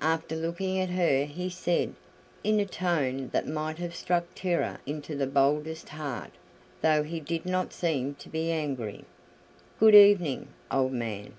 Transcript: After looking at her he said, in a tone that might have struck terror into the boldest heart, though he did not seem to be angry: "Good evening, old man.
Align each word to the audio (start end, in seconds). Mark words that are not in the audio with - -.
After 0.00 0.34
looking 0.34 0.80
at 0.80 0.90
her 0.90 1.24
he 1.26 1.48
said, 1.48 1.94
in 2.42 2.58
a 2.58 2.66
tone 2.66 3.28
that 3.32 3.46
might 3.46 3.78
have 3.78 3.94
struck 3.94 4.26
terror 4.34 4.80
into 4.84 5.14
the 5.14 5.28
boldest 5.28 5.90
heart, 5.90 6.32
though 6.82 7.04
he 7.04 7.20
did 7.20 7.46
not 7.46 7.72
seem 7.72 8.16
to 8.16 8.28
be 8.28 8.50
angry: 8.50 9.04
"Good 9.78 9.94
evening, 9.94 10.48
old 10.72 10.90
man. 10.94 11.34